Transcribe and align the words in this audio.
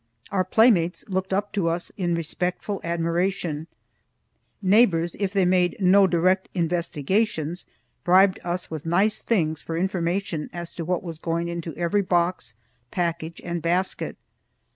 Our 0.31 0.43
playmates 0.43 1.05
looked 1.09 1.31
up 1.31 1.51
to 1.53 1.69
us 1.69 1.91
in 1.95 2.15
respectful 2.15 2.81
admiration; 2.83 3.67
neighbors, 4.59 5.15
if 5.19 5.31
they 5.31 5.45
made 5.45 5.77
no 5.79 6.07
direct 6.07 6.49
investigations, 6.55 7.67
bribed 8.03 8.39
us 8.43 8.71
with 8.71 8.83
nice 8.83 9.19
things 9.19 9.61
for 9.61 9.77
information 9.77 10.49
as 10.51 10.73
to 10.73 10.85
what 10.85 11.03
was 11.03 11.19
going 11.19 11.47
into 11.49 11.75
every 11.75 12.01
box, 12.01 12.55
package 12.89 13.39
and 13.45 13.61
basket. 13.61 14.17